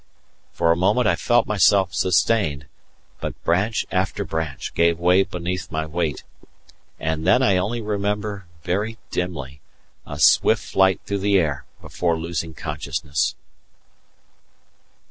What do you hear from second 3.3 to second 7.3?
branch after branch gave way beneath my weight, and